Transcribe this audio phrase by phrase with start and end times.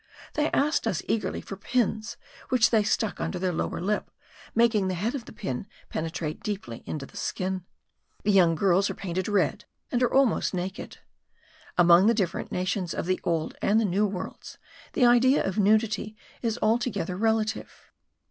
[0.33, 2.17] They asked us eagerly for pins,
[2.49, 4.09] which they stuck under their lower lip,
[4.55, 7.65] making the head of the pin penetrate deeply into the skin.
[8.23, 10.97] The young girls are painted red, and are almost naked.
[11.77, 14.57] Among the different nations of the old and the new worlds,
[14.93, 17.71] the idea of nudity is altogether relative.